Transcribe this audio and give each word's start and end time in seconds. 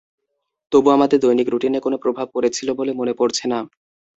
তবু 0.71 0.87
আমাদের 0.91 1.17
দৈনিক 1.19 1.47
রুটিনে 1.49 1.79
কোনো 1.81 1.97
প্রভাব 2.03 2.27
পড়েছিল 2.35 2.67
বলে 2.79 2.91
মনে 2.93 3.13
পড়ছে 3.13 3.45
না। 3.47 3.59